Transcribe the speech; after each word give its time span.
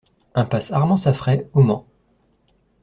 Impasse 0.33 0.71
Armand 0.71 0.97
Saffray 0.97 1.47
au 1.53 1.61
Mans 1.61 1.85